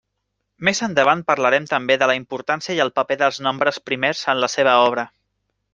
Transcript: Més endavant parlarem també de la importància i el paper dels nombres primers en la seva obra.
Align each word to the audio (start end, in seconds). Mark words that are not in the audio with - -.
Més 0.69 0.79
endavant 0.87 1.21
parlarem 1.27 1.67
també 1.73 1.97
de 2.03 2.09
la 2.13 2.17
importància 2.21 2.77
i 2.79 2.83
el 2.87 2.93
paper 2.99 3.19
dels 3.23 3.41
nombres 3.49 3.81
primers 3.91 4.27
en 4.35 4.45
la 4.47 4.55
seva 4.59 4.79
obra. 4.89 5.05